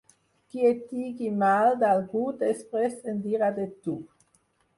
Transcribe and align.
Qui 0.53 0.61
et 0.69 0.79
digui 0.93 1.29
mal 1.43 1.69
d'algú 1.83 2.23
després 2.41 2.97
en 3.13 3.21
dirà 3.27 3.53
de 3.61 3.69
tu. 3.83 3.97